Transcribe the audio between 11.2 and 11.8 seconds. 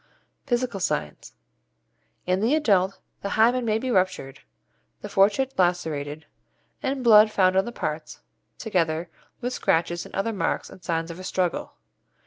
struggle.